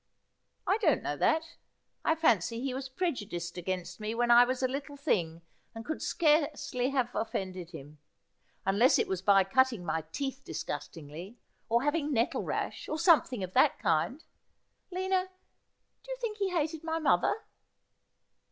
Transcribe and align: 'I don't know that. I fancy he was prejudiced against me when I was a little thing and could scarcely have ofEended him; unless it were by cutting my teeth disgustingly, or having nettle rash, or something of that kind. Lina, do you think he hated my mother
'I 0.65 0.79
don't 0.79 1.03
know 1.03 1.15
that. 1.17 1.43
I 2.03 2.15
fancy 2.15 2.59
he 2.59 2.73
was 2.73 2.89
prejudiced 2.89 3.55
against 3.55 3.99
me 3.99 4.15
when 4.15 4.31
I 4.31 4.45
was 4.45 4.63
a 4.63 4.67
little 4.67 4.97
thing 4.97 5.43
and 5.75 5.85
could 5.85 6.01
scarcely 6.01 6.89
have 6.89 7.11
ofEended 7.13 7.69
him; 7.69 7.99
unless 8.65 8.97
it 8.97 9.07
were 9.07 9.17
by 9.23 9.43
cutting 9.43 9.85
my 9.85 10.01
teeth 10.11 10.41
disgustingly, 10.43 11.37
or 11.69 11.83
having 11.83 12.11
nettle 12.11 12.41
rash, 12.41 12.89
or 12.89 12.97
something 12.97 13.43
of 13.43 13.53
that 13.53 13.77
kind. 13.77 14.23
Lina, 14.89 15.29
do 16.03 16.09
you 16.11 16.17
think 16.19 16.37
he 16.39 16.49
hated 16.49 16.83
my 16.83 16.97
mother 16.97 17.35